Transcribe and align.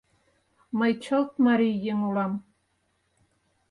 Мый 0.79 0.91
чылт 1.03 1.31
марий 1.45 1.77
еҥ 1.91 1.99
улам. 2.07 2.33